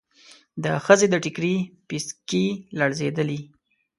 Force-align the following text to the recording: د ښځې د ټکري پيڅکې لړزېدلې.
د 0.63 0.65
ښځې 0.85 1.07
د 1.09 1.15
ټکري 1.23 1.55
پيڅکې 1.87 2.45
لړزېدلې. 2.79 3.39